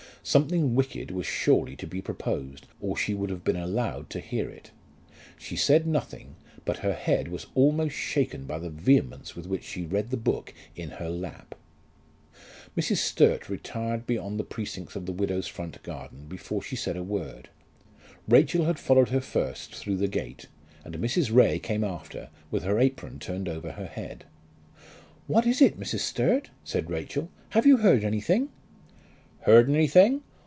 Something 0.23 0.75
wicked 0.75 1.09
was 1.09 1.25
surely 1.25 1.75
to 1.77 1.87
be 1.87 1.99
proposed, 1.99 2.67
or 2.79 2.95
she 2.95 3.15
would 3.15 3.31
have 3.31 3.43
been 3.43 3.55
allowed 3.55 4.11
to 4.11 4.19
hear 4.19 4.47
it. 4.47 4.69
She 5.35 5.55
said 5.55 5.87
nothing, 5.87 6.35
but 6.63 6.77
her 6.85 6.93
head 6.93 7.27
was 7.29 7.47
almost 7.55 7.95
shaken 7.95 8.45
by 8.45 8.59
the 8.59 8.69
vehemence 8.69 9.35
with 9.35 9.47
which 9.47 9.63
she 9.63 9.83
read 9.83 10.11
the 10.11 10.17
book 10.17 10.53
in 10.75 10.91
her 10.91 11.09
lap. 11.09 11.55
Mrs. 12.77 12.97
Sturt 12.97 13.49
retired 13.49 14.05
beyond 14.05 14.39
the 14.39 14.43
precincts 14.43 14.95
of 14.95 15.07
the 15.07 15.11
widow's 15.11 15.47
front 15.47 15.81
garden 15.81 16.27
before 16.27 16.61
she 16.61 16.75
said 16.75 16.95
a 16.95 17.03
word. 17.03 17.49
Rachel 18.29 18.65
had 18.65 18.77
followed 18.77 19.09
her 19.09 19.21
first 19.21 19.73
through 19.73 19.97
the 19.97 20.07
gate, 20.07 20.45
and 20.85 20.99
Mrs. 20.99 21.33
Ray 21.33 21.57
came 21.57 21.83
after 21.83 22.29
with 22.51 22.61
her 22.61 22.77
apron 22.77 23.17
turned 23.17 23.49
over 23.49 23.71
her 23.71 23.87
head. 23.87 24.25
"What 25.25 25.47
is 25.47 25.63
it, 25.63 25.79
Mrs. 25.79 26.01
Sturt?" 26.01 26.51
said 26.63 26.91
Rachel. 26.91 27.31
"Have 27.49 27.65
you 27.65 27.77
heard 27.77 28.03
anything?" 28.03 28.49
"Heard 29.45 29.67
anything? 29.71 30.21